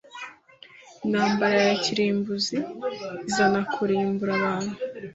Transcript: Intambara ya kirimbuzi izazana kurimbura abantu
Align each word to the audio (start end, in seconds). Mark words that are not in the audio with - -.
Intambara 1.05 1.57
ya 1.67 1.75
kirimbuzi 1.83 2.57
izazana 2.67 3.59
kurimbura 3.73 4.31
abantu 4.39 4.73